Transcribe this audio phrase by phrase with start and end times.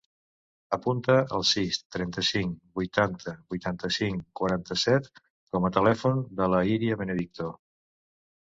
[0.77, 7.53] Apunta el sis, trenta-cinc, vuitanta, vuitanta-cinc, quaranta-set com a telèfon de l'Iria Benedicto.